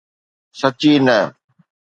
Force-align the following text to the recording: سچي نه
سچي 0.59 0.93
نه 1.05 1.17